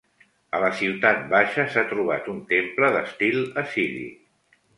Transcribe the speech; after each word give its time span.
A 0.59 0.61
la 0.61 0.69
ciutat 0.77 1.21
baixa 1.33 1.65
s'ha 1.73 1.83
trobat 1.91 2.31
un 2.33 2.41
temple 2.55 2.91
d'estil 2.97 3.39
assiri. 3.65 4.09